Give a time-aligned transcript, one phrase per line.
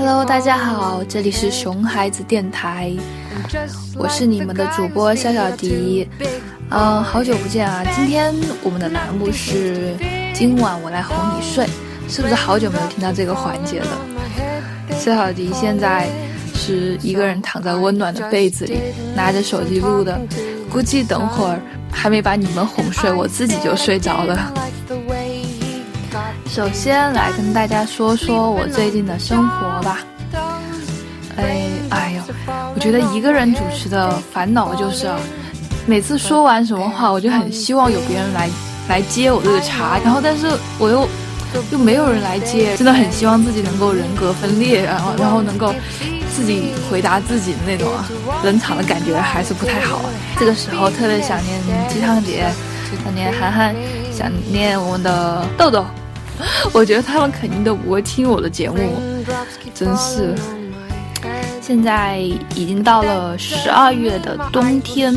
[0.00, 2.92] Hello，大家好，这里是熊孩子电台，
[3.96, 6.08] 我是你们的主播肖小迪。
[6.70, 7.84] 嗯，好久不见啊！
[7.96, 8.32] 今天
[8.62, 9.96] 我们的栏目是
[10.32, 11.66] 今晚我来哄你睡，
[12.08, 13.98] 是不是好久没有听到这个环节了？
[15.00, 16.06] 肖小迪现在
[16.54, 18.78] 是一个人躺在温暖的被子里，
[19.16, 20.16] 拿着手机录的，
[20.70, 24.54] 估计等会儿还没把你们哄睡，我自己就睡着了。
[26.58, 30.00] 首先来跟大家说说我最近的生活吧。
[31.36, 32.34] 哎，哎呦，
[32.74, 35.08] 我觉得一个人主持的烦恼就是，
[35.86, 38.50] 每次说完什么话，我就很希望有别人来
[38.88, 40.48] 来接我这个茬，然后但是
[40.80, 41.08] 我又
[41.70, 45.72] 又没有人来接，真的很希望自己能够人格分裂，然后然后能够
[46.34, 48.04] 自己回答自己的那种啊，
[48.42, 50.00] 冷场的感觉还是不太好。
[50.36, 52.50] 这个时候特别想念鸡汤姐，
[53.04, 53.76] 想念涵涵，
[54.10, 55.86] 想念我们的豆豆。
[56.72, 58.76] 我觉得他们肯定都不会听我的节目，
[59.74, 60.34] 真是。
[61.60, 62.18] 现在
[62.54, 65.14] 已经到了十二月的冬天，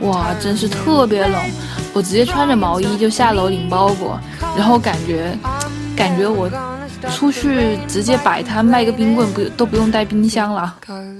[0.00, 1.40] 哇，真是特别冷。
[1.92, 4.18] 我直接穿着毛衣就下楼领包裹，
[4.56, 5.36] 然后感觉，
[5.94, 6.50] 感觉我
[7.16, 10.74] 出去直接摆摊卖个冰棍不都不用带冰箱了。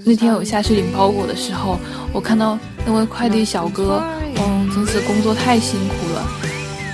[0.04, 1.78] 那天我下去领包裹的时候，
[2.12, 4.02] 我看到那位快递小哥，
[4.36, 6.26] 嗯，真是工作太辛苦了。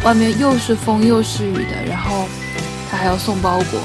[0.06, 2.28] 外面又是风又是雨的，然后
[2.88, 3.80] 他还要送包裹，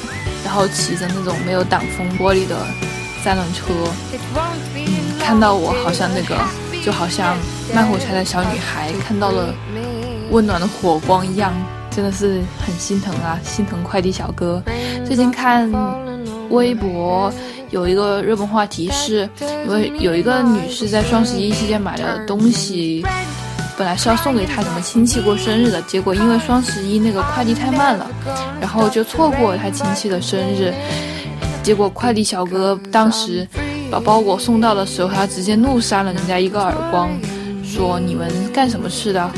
[0.46, 2.56] 然后骑着那种没有挡风玻璃的
[3.24, 3.74] 三轮车，
[4.76, 6.38] 嗯，看到我好像那个，
[6.86, 7.36] 就好像
[7.74, 9.52] 卖火柴的小女孩看到了
[10.30, 11.52] 温暖的火光一样，
[11.90, 14.62] 真的是很心疼啊，心疼快递小哥。
[15.04, 15.72] 最近看
[16.52, 17.34] 微博
[17.72, 19.28] 有一个热门话题是，
[19.66, 23.04] 因为有一个女士在双十一期间买了东西。
[23.82, 28.08] 本来是要送给他什么亲戚过生日的，结果因为双十一那个快递太慢了，
[28.60, 30.72] 然后就错过他亲戚的生日。
[31.64, 33.48] 结果快递小哥当时
[33.90, 37.10] 把包裹送到的时候，他直接怒扇了人家一个耳光，
[37.64, 39.32] 说你们干什么吃的？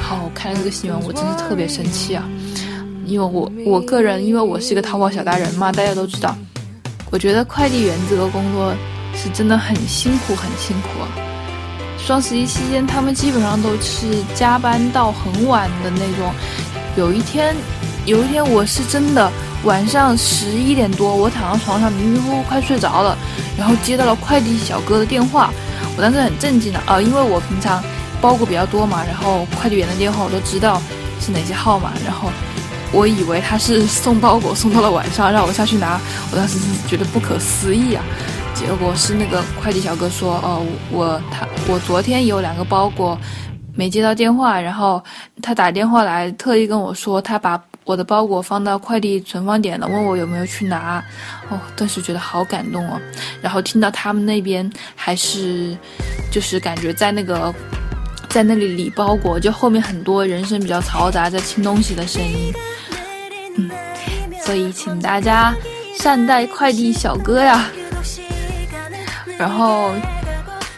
[0.00, 2.26] 好，我看了这个新闻，我真是特别生气啊！
[3.04, 6.34] 因为我我个人，因为我是一个淘宝小达人嘛，大家都知道，
[7.10, 8.72] 我觉得快递员这个工作
[9.14, 11.31] 是真的很辛苦，很辛苦啊。
[12.04, 16.32] 双十一期间，他们基本上都是加班到很晚的那种。
[16.96, 17.54] 有一天，
[18.04, 19.30] 有一天我是真的
[19.64, 23.16] 晚上十一点多，我躺在床上迷迷糊糊快睡着了，
[23.56, 25.50] 然后接到了快递小哥的电话。
[25.96, 27.82] 我当时很震惊的啊，因为我平常
[28.20, 30.82] 包裹比较多嘛，然后快递员的电话我都知道
[31.20, 32.30] 是哪些号码，然后
[32.90, 36.00] 我以为他是送包裹送到了晚上，让我下去拿。
[36.30, 38.04] 我当时是觉得不可思议啊。
[38.54, 43.18] 结果是那个快递小哥说：“哦，我他我昨天有两个包裹
[43.74, 45.02] 没接到电话，然后
[45.42, 51.02] 他打电话来，特意跟我说他把我的包裹放到快递存放点了，问我有没有去拿。
[51.48, 53.00] 哦，顿时觉得好感动哦。
[53.40, 55.76] 然后听到他们那边还是
[56.30, 57.52] 就是感觉在那个
[58.28, 62.52] 在那里理包裹，就后面很多人声比较嘈杂，在清东西的声音。
[63.56, 63.70] 嗯，
[64.44, 65.52] 所以请大家
[65.98, 67.68] 善待快递小哥呀。”
[69.42, 69.90] 然后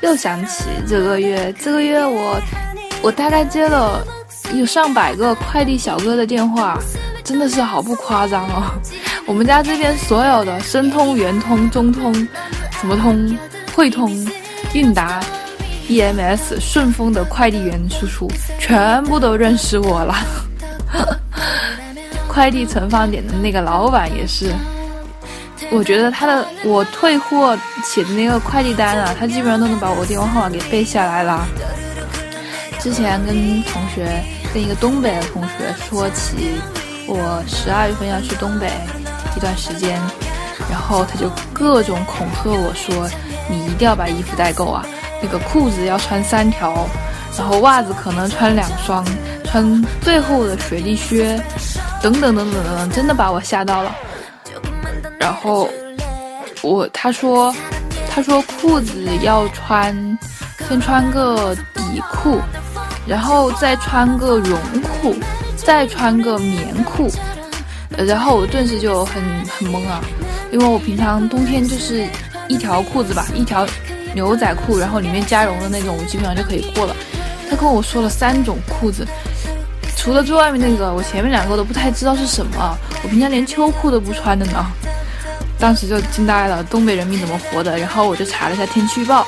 [0.01, 2.41] 又想起这个月，这个月我
[3.03, 4.03] 我大概接了
[4.55, 6.79] 有上百个快递小哥的电话，
[7.23, 8.73] 真的是好不夸张哦。
[9.29, 12.15] 我们家这边所有的申通、圆通、中通、
[12.81, 13.37] 什么通、
[13.77, 14.11] 汇通、
[14.73, 15.21] 韵达、
[15.91, 18.27] EMS、顺丰的快递员叔叔
[18.59, 20.17] 全部都认识我了。
[22.27, 24.51] 快递存放点的那个老板也是。
[25.75, 31.45] 我觉得他的我退货写的那个快递单啊，他基本上都能把我电话号码给背下来了。
[32.79, 36.61] 之前跟同学，跟一个东北的同学说起
[37.09, 38.71] 我十二月份要去东北
[39.37, 40.01] 一段时间，
[40.71, 43.09] 然后他就各种恐吓我说，
[43.51, 44.87] 你一定要把衣服带够啊，
[45.21, 46.87] 那个裤子要穿三条，
[47.37, 49.05] 然后袜子可能穿两双，
[49.45, 51.43] 穿最厚的雪地靴，
[52.01, 53.93] 等等等等等等，真的把我吓到了。
[55.25, 55.71] 然后
[56.61, 57.55] 我他说
[58.11, 59.97] 他说裤子要穿，
[60.69, 62.39] 先穿个底裤，
[63.07, 65.17] 然后再穿个绒裤，
[65.57, 67.11] 再穿个棉裤，
[67.97, 70.05] 然后我顿时就很很懵啊，
[70.53, 72.07] 因为我平常冬天就是
[72.47, 73.67] 一条裤子吧，一条
[74.15, 76.95] 牛仔裤，然后里面加绒的那种，我基本上就可以过了。
[77.49, 79.07] 他跟我说了三种裤子，
[79.97, 84.67] 除了最外面那个，我前面两个都不太知道是什么，我平常连秋裤都不穿的呢。
[85.65, 87.79] 当时就惊呆了，东北人民怎么活的？
[87.79, 89.27] 然后我就查了一下天气预报，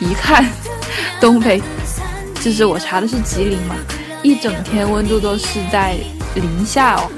[0.00, 0.44] 一看，
[1.20, 1.62] 东北，
[2.40, 3.76] 就是我查的是吉林嘛，
[4.20, 5.96] 一整天温度都是在
[6.34, 7.08] 零下哦，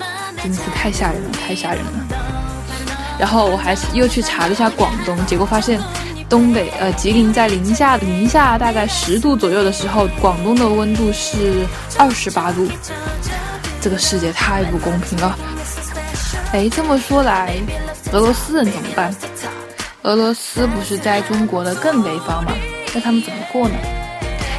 [0.42, 2.06] 真的是太吓人了，太吓人了。
[3.18, 5.80] 然后我还是又去查了一下广东，结果发现
[6.28, 11.64] 东北呃吉林在零下零下大概十度左右的时候，广东的温度是
[11.96, 12.68] 二十八度。
[13.80, 15.38] 这个世界太不公平了。
[16.52, 17.54] 哎，这么说来，
[18.12, 19.14] 俄罗斯人怎么办？
[20.02, 22.52] 俄罗斯不是在中国的更北方吗？
[22.94, 23.74] 那他们怎么过呢？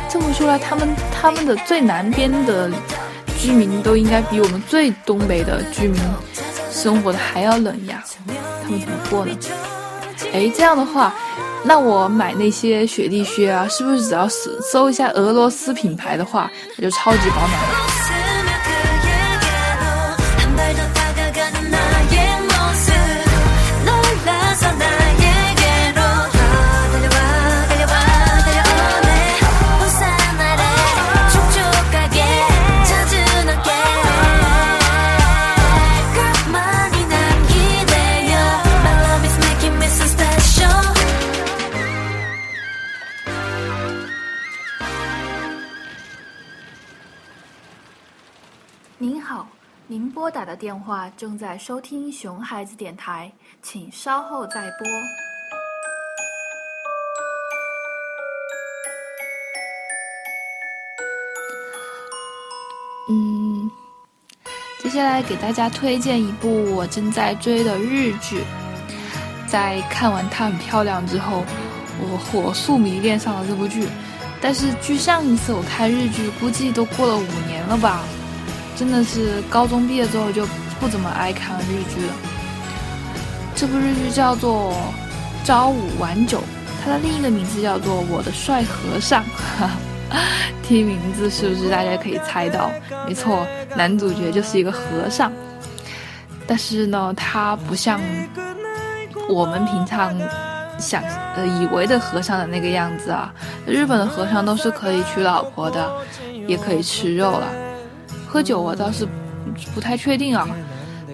[0.07, 2.69] 这么说来，他们他们的最南边的
[3.39, 5.99] 居民都应该比我们最东北的居民
[6.71, 8.03] 生活的还要冷呀。
[8.63, 9.35] 他们怎么过呢？
[10.33, 11.13] 哎，这样的话，
[11.63, 17.98] 那我买那些雪地靴啊，是不是只要搜搜一下俄罗斯品牌的话，那就超级保暖了？
[50.49, 53.31] 的电话正在收听熊孩子电台，
[53.61, 54.87] 请稍后再拨。
[63.11, 63.69] 嗯，
[64.81, 68.43] 接下来给大家推荐一部我正在追的日剧。
[69.47, 71.45] 在看完它很漂亮之后，
[71.99, 73.87] 我火速迷恋上了这部剧。
[74.41, 78.01] 但是距上一次我看日剧，估计都过了五年了吧。
[78.79, 80.47] 真的是高中毕业之后就
[80.79, 82.13] 不怎么爱看日剧了。
[83.53, 84.71] 这部日剧叫做
[85.45, 86.37] 《朝五晚九》，
[86.81, 89.21] 它的另一个名字叫做《我的帅和尚》。
[90.63, 92.71] 听名字是不是大家可以猜到？
[93.05, 93.45] 没错，
[93.75, 95.29] 男主角就是一个和尚。
[96.47, 97.99] 但是呢，他不像
[99.27, 100.17] 我们平常
[100.77, 101.03] 想
[101.35, 103.33] 呃以为的和尚的那个样子啊。
[103.67, 105.91] 日本的和尚都是可以娶老婆的，
[106.47, 107.47] 也可以吃肉了。
[108.31, 109.07] 喝酒我倒是
[109.73, 110.47] 不太确定啊，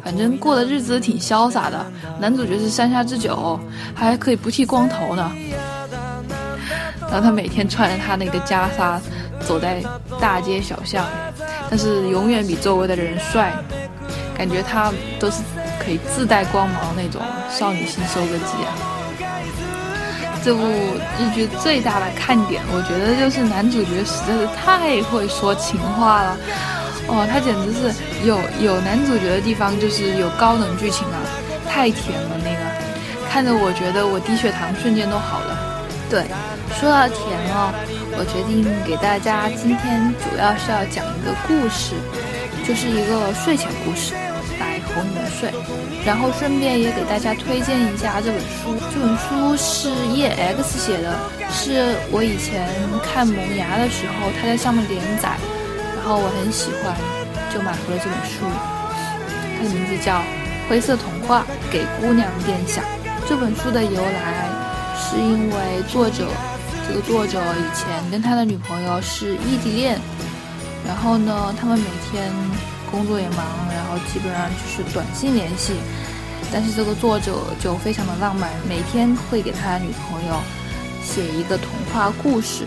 [0.03, 1.85] 反正过的日子挺潇洒的。
[2.19, 3.57] 男主角是山下智久，
[3.95, 5.31] 还可以不剃光头呢。
[6.99, 8.99] 然后他每天穿着他那个袈裟
[9.39, 9.81] 走在
[10.19, 11.05] 大街小巷，
[11.69, 13.53] 但是永远比周围的人帅，
[14.37, 15.37] 感觉他都是
[15.79, 18.75] 可以自带光芒那种少女心收割机啊。
[20.43, 20.61] 这部
[21.17, 26.37] 日剧最大的看点，我觉得就是男主角实在是太会说情话了。
[27.07, 27.93] 哦，他简直是
[28.25, 31.21] 有有男主角的地方就是有高冷剧情啊，
[31.69, 35.85] 太甜了那个，看着我觉得我低血糖瞬间都好了。
[36.09, 36.25] 对，
[36.79, 37.73] 说到甜哦，
[38.17, 41.93] 我决定给大家今天主要是要讲一个故事，
[42.65, 44.13] 就是一个睡前故事，
[44.59, 45.53] 来哄你们睡。
[46.05, 51.17] 然后顺便也给大家推荐一下这本书，这本书是叶 X 写的，
[51.49, 52.69] 是我以前
[53.01, 55.37] 看萌芽的时候他在上面连载。
[56.05, 56.93] 然后我很喜欢，
[57.51, 58.45] 就买回了这本书。
[59.57, 60.19] 它的名字叫
[60.69, 62.81] 《灰色童话给姑娘殿下》。
[63.27, 64.45] 这本书的由来
[64.93, 66.29] 是因为作者，
[66.87, 69.99] 这个作者以前跟他的女朋友是异地恋，
[70.85, 72.31] 然后呢，他们每天
[72.91, 73.39] 工作也忙，
[73.73, 75.73] 然后基本上就是短信联系。
[76.53, 80.35] 但是这个作者就非常的浪漫，每天会给他的女朋友
[81.03, 82.63] 写一个童话故事。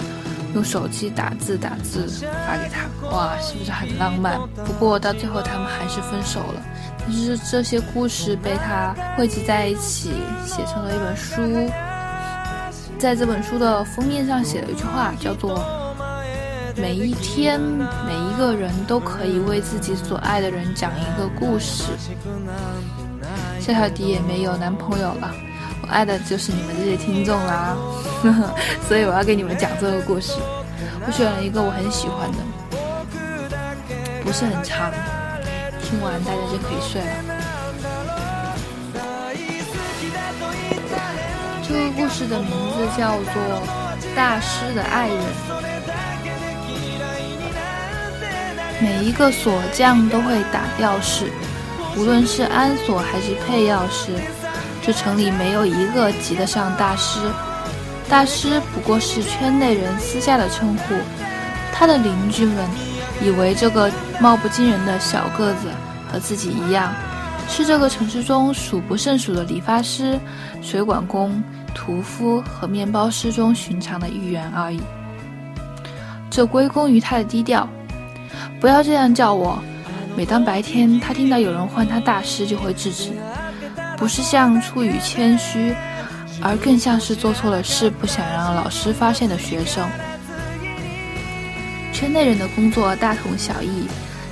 [0.54, 2.06] 用手机打字打字
[2.46, 4.38] 发给他，哇，是不是很浪漫？
[4.64, 6.62] 不过到最后他们还是分手了。
[7.00, 10.12] 但是这些故事被他汇集在一起，
[10.46, 11.70] 写成了一本书。
[12.98, 15.64] 在这本书的封面上写了一句话，叫做
[16.76, 21.84] “每一天，每一个人都可以为自己所爱的人讲一个故事”。
[23.60, 25.30] 夏小迪也没有男朋友了。
[25.88, 27.76] 爱的就是你们这些听众啦，
[28.86, 30.32] 所以我要给你们讲这个故事。
[31.06, 32.38] 我选了一个我很喜欢的，
[34.22, 34.92] 不是很长，
[35.82, 37.06] 听完大家就可以睡了。
[41.66, 43.32] 这个故事的名字叫做
[44.14, 45.16] 《大师的爱人》。
[48.80, 51.30] 每一个锁匠都会打钥匙，
[51.96, 54.12] 无论是安锁还是配钥匙。
[54.88, 57.20] 这城里没有一个及得上大师，
[58.08, 60.94] 大师不过是圈内人私下的称呼。
[61.74, 62.66] 他的邻居们
[63.22, 65.68] 以为这个貌不惊人的小个子
[66.10, 66.90] 和自己一样，
[67.50, 70.18] 是这个城市中数不胜数的理发师、
[70.62, 74.80] 水管工、屠夫和面包师中寻常的一员而已。
[76.30, 77.68] 这归功于他的低调。
[78.58, 79.62] 不要这样叫我。
[80.16, 83.10] 每当白天他听到有人唤他大师，就会制止。
[83.98, 85.74] 不是像出于谦虚，
[86.40, 89.84] 而更像是做错了事不想让老师发现的学生。
[91.92, 93.88] 圈内人的工作大同小异，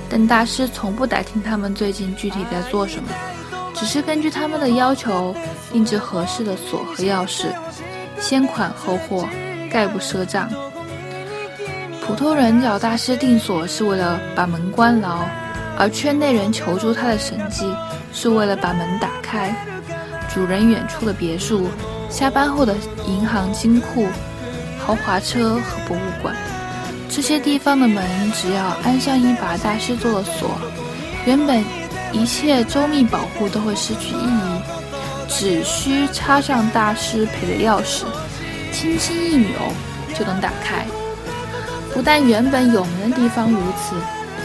[0.09, 3.09] 但大师从不打听他们最近具体在做什么，
[3.73, 5.35] 只是根据他们的要求
[5.73, 7.47] 定制合适的锁和钥匙，
[8.21, 9.27] 先款后货，
[9.69, 10.49] 概不赊账。
[12.01, 15.25] 普通人找大师定锁是为了把门关牢，
[15.77, 17.65] 而圈内人求助他的神迹
[18.11, 19.55] 是为了把门打开。
[20.33, 21.67] 主人远处的别墅，
[22.09, 24.07] 下班后的银行金库，
[24.77, 26.35] 豪华车和博物馆，
[27.09, 30.51] 这些地方的门只要安上一把大师做的锁，
[31.25, 31.63] 原本
[32.11, 34.61] 一切周密保护都会失去意义，
[35.27, 38.03] 只需插上大师配的钥匙，
[38.71, 39.49] 轻轻一扭
[40.13, 40.85] 就能打开。
[41.93, 43.95] 不但原本有门的地方如此，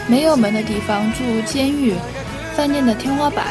[0.07, 1.93] 没有门的地方，诸如监狱、
[2.55, 3.45] 饭店的天花板，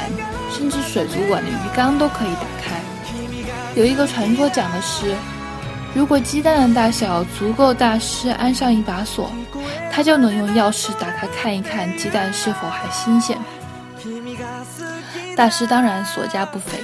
[0.51, 2.81] 甚至水族馆的鱼缸都可以打开。
[3.75, 5.15] 有一个传说讲的是，
[5.95, 9.31] 如果鸡蛋的大小足够大师安上一把锁，
[9.91, 13.37] 他就能用钥匙打开看一看鸡蛋是否还新鲜。
[15.37, 16.79] 大师当然所价不菲，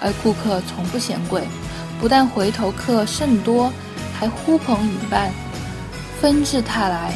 [0.00, 1.42] 而顾客从不嫌贵，
[2.00, 3.72] 不但回头客甚多，
[4.18, 5.30] 还呼朋引伴。
[6.20, 7.12] 纷至沓来，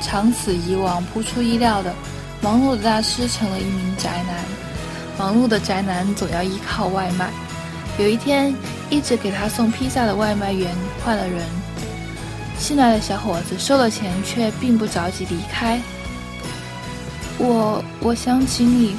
[0.00, 1.92] 长此以往，不出意料的，
[2.44, 4.44] 忙碌的大师成了一名宅男。
[5.16, 7.30] 忙碌的宅男总要依靠外卖。
[7.98, 8.54] 有一天，
[8.90, 11.42] 一直给他送披萨的外卖员换了人。
[12.58, 15.80] 新来的小伙子收了钱，却并不着急离开。
[17.38, 18.94] 我我想请你，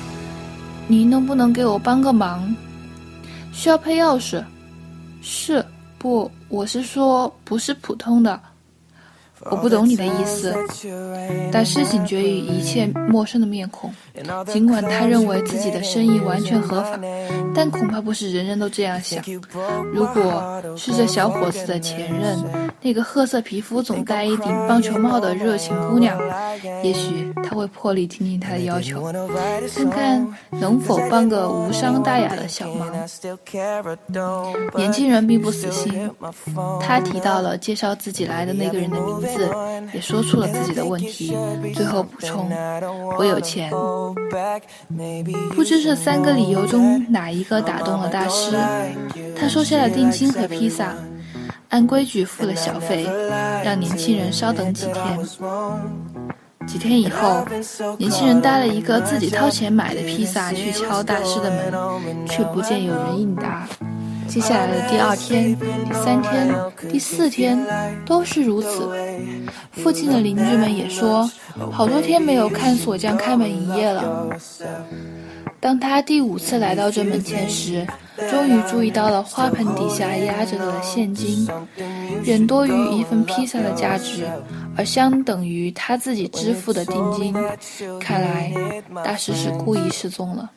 [0.88, 2.56] 你能不能给我帮个忙？
[3.54, 4.44] 需要配钥匙？
[5.22, 5.64] 是
[6.00, 6.32] 不？
[6.50, 8.42] 我是说，不是普通的。
[9.46, 10.56] 我不懂你的意思。
[11.52, 13.94] 但是警觉于一切陌生的面孔，
[14.48, 17.00] 尽管他认为自己的生意完全合法，
[17.54, 19.24] 但恐怕不是人人都这样想。
[19.94, 22.38] 如果是这小伙子的前任，
[22.82, 26.16] 那个褐色皮肤、总戴一顶棒球帽的热情姑娘，
[26.84, 29.12] 也许他会破例听听他的要求，
[29.76, 32.92] 看看能否帮个无伤大雅的小忙。
[34.76, 36.12] 年轻人并不死心，
[36.80, 39.50] 他提到了介绍自己来的那个人的名字。
[39.94, 41.36] 也说出了自己的问题，
[41.74, 42.50] 最后补充
[43.18, 43.72] ：“我有钱。”
[45.56, 48.56] 不知这三个理由中哪一个打动了大师？
[49.36, 50.94] 他收下了定金和披萨，
[51.70, 53.08] 按规矩付了小费，
[53.64, 55.20] 让年轻人稍等几天。
[56.66, 57.46] 几天以后，
[57.98, 63.68] 年轻人带了一个自己掏钱买的披萨去敲大师的门，却不见有人应答。
[64.28, 66.52] 接下来的第二天、第三天、
[66.90, 67.64] 第四天
[68.04, 68.90] 都是如此。
[69.72, 71.30] 附近的邻居们也说，
[71.72, 74.28] 好多天没有看锁匠开门营业了。
[75.60, 77.86] 当他第五次来到这门前时，
[78.30, 81.48] 终于注意到了花盆底下压着的现金，
[82.24, 84.26] 远多于一份披萨的价值，
[84.78, 87.34] 而相等于他自己支付的定金。
[88.00, 88.54] 看来
[89.04, 90.50] 大师是故意失踪了。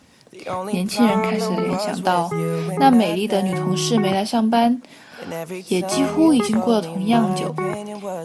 [0.70, 2.30] 年轻人开始联想到，
[2.78, 4.80] 那美丽的女同事没来上班，
[5.66, 7.52] 也几乎已经过了同样久。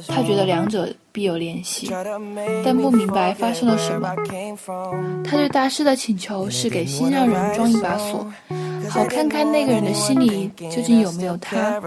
[0.07, 1.91] 他觉得两者必有联系，
[2.63, 4.13] 但不明白发生了什么。
[5.23, 8.31] 他对大师的请求是给心上人装一把锁。
[8.89, 11.81] 好看看那个人的心里究竟有没有他？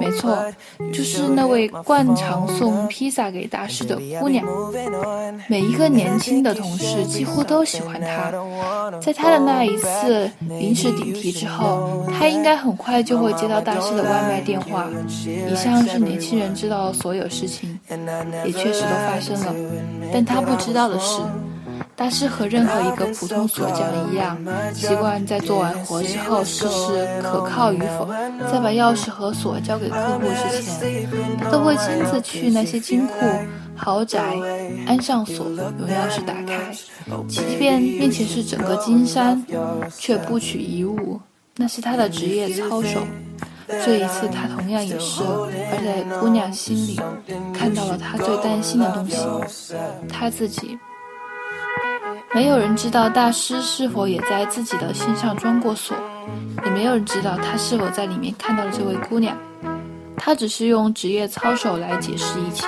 [0.00, 0.36] 没错，
[0.92, 4.44] 就是那位惯常送披萨给大师的姑娘。
[5.48, 8.32] 每一个年轻的同事几乎都喜欢她。
[9.00, 14.88] 在他的那一次临时顶替之后，他应该很快就会接到大师的外卖电话。
[15.50, 17.78] 以上是年轻人知道的所有事情，
[18.44, 19.54] 也确实都发生了。
[20.12, 21.20] 但他不知道的是。
[21.96, 24.36] 大师和任何一个普通锁匠一样，
[24.74, 28.06] 习惯在做完活之后试试可靠与否，
[28.52, 33.14] 在把钥匙和锁交给客户之前，他都会亲自去那些金库、
[33.74, 34.36] 豪宅
[34.86, 36.70] 安上锁，用钥匙打开。
[37.26, 39.42] 即便面前是整个金山，
[39.96, 41.18] 却不取一物，
[41.56, 43.00] 那是他的职业操守。
[43.68, 47.00] 这一次他同样也是，而在姑娘心里
[47.54, 49.74] 看到了他最担心的东西，
[50.10, 50.78] 他自己。
[52.36, 55.96] 没有人知道大师是否也在自己的心上装过锁，
[56.66, 59.34] 也没有人知道他是否在里面看到了这位姑娘。
[60.18, 62.66] 他只是用职业操守来解释一切，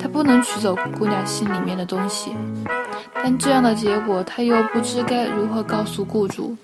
[0.00, 2.32] 他不能取走姑娘心里面的东西，
[3.14, 6.56] 但这样的结果他又不知该如何告诉雇主。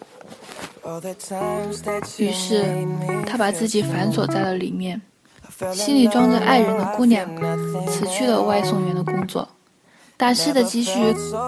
[2.19, 2.65] 于是
[3.29, 5.01] 他把自己反锁在了里面，
[5.73, 7.25] 心里装着爱人的姑娘，
[7.87, 9.49] 辞去了外送员的工作。
[10.19, 10.93] 大师的积蓄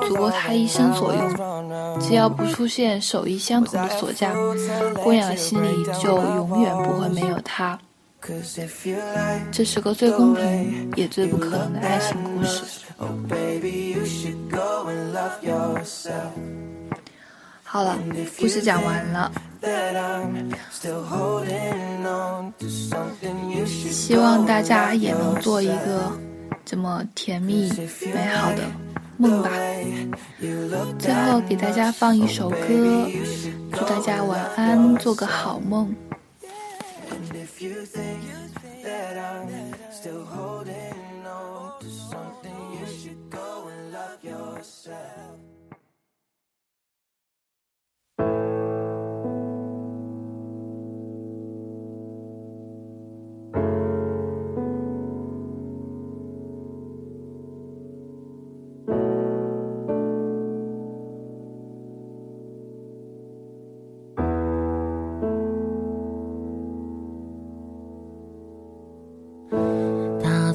[0.06, 4.32] 足够他一生所用，只要不出现手艺相同的锁匠，
[5.02, 7.76] 郭阳的心里就永远不会没有他。
[9.50, 12.62] 这是个最公平也最不可能的爱情故事。
[17.64, 17.98] 好了，
[18.38, 19.32] 故事讲完了。
[23.90, 26.12] 希望大家也能做一个
[26.64, 27.70] 这么甜蜜
[28.14, 28.62] 美好的
[29.16, 29.50] 梦吧。
[30.98, 33.08] 最后给大家放一首歌，
[33.72, 35.94] 祝大家晚安，做个好梦。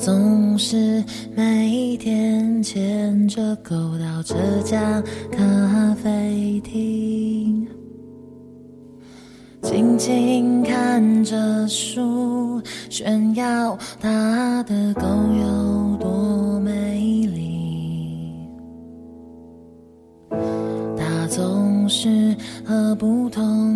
[0.06, 1.04] 总是
[1.36, 7.68] 每天牵着狗到这家咖啡厅，
[9.64, 18.30] 静静看着书，炫耀他的狗有多美丽。
[20.96, 23.75] 他总是和不同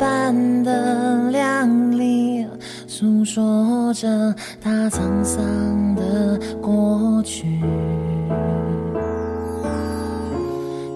[0.00, 2.46] 般的靓丽，
[2.86, 7.60] 诉说着他沧桑的过去。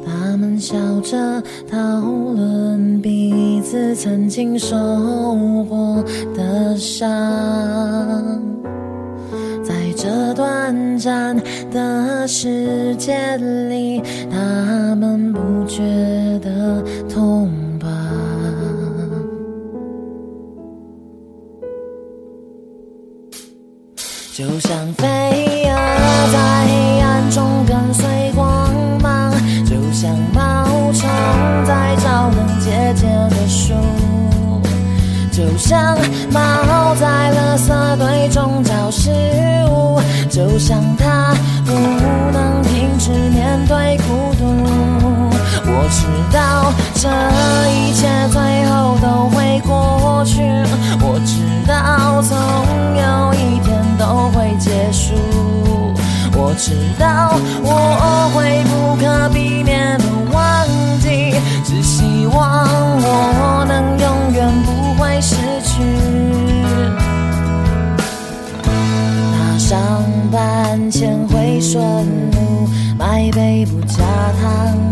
[0.07, 4.75] 他们笑着讨论彼此曾经受
[5.69, 6.03] 过
[6.35, 7.07] 的伤，
[9.63, 11.37] 在这短暂
[11.71, 13.39] 的时间
[13.69, 15.83] 里，他们不觉
[16.43, 17.54] 得痛。
[24.37, 25.05] 就像飞
[25.65, 25.77] 蛾
[26.33, 28.69] 在黑暗中跟随光
[29.01, 29.33] 芒，
[29.65, 31.09] 就像毛虫
[31.65, 33.75] 在找能结茧的树，
[35.31, 35.97] 就像
[36.33, 39.13] 猫在垃圾堆中找食
[39.71, 41.33] 物，就像它
[41.65, 41.73] 不
[42.33, 45.34] 能停止面对孤独。
[45.77, 47.09] 我知道这
[47.69, 50.41] 一切最后都会过去，
[51.01, 51.35] 我知
[51.67, 52.37] 道总
[52.97, 53.75] 有一天。
[53.97, 55.15] 都会结束，
[56.35, 60.67] 我知道我会不可避免的忘
[61.01, 61.33] 记，
[61.65, 62.67] 只希望
[63.01, 65.73] 我能永远不会失去。
[69.33, 69.81] 他上
[70.31, 71.81] 班前会顺
[72.33, 74.05] 路买杯不加
[74.43, 74.84] 糖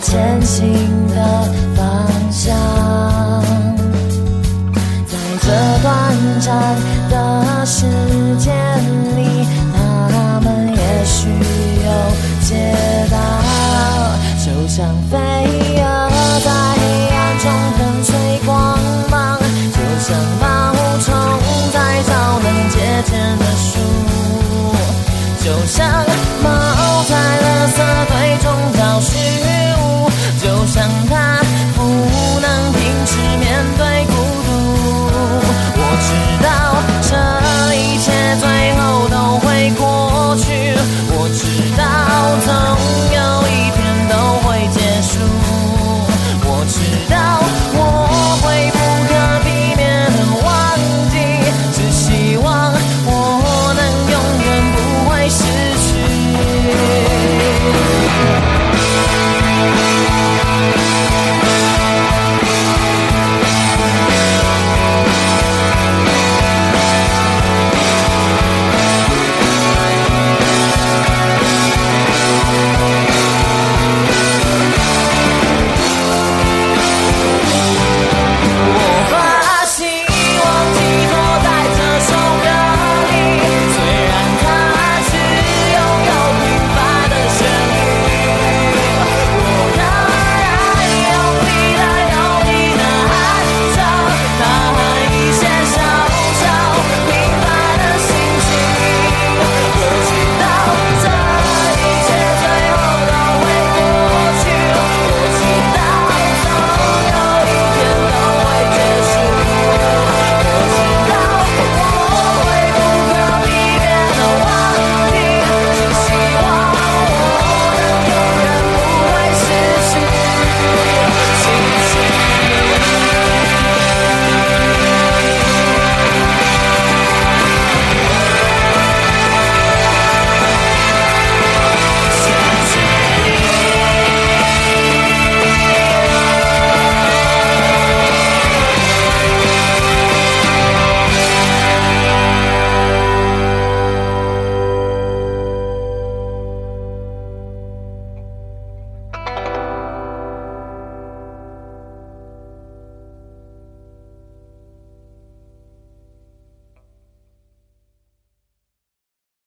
[0.00, 1.16] 前行的
[1.76, 2.56] 方向，
[5.06, 5.46] 在这
[5.82, 5.90] 短
[6.40, 6.46] 暂
[7.10, 7.84] 的时
[8.38, 8.54] 间
[9.16, 11.88] 里，他们也许有
[12.46, 12.48] 解
[13.10, 13.16] 答。
[14.44, 15.18] 就像飞
[15.76, 15.80] 蛾
[16.44, 16.80] 在黑
[17.14, 17.44] 暗中
[17.78, 18.14] 跟随
[18.46, 18.78] 光
[19.10, 19.38] 芒，
[19.72, 21.06] 就像毛虫
[21.72, 22.76] 在找能结
[23.10, 23.70] 茧的树，
[25.44, 25.76] 就像
[26.42, 26.46] 猫
[27.08, 28.46] 在垃圾堆中
[28.78, 29.57] 找寻。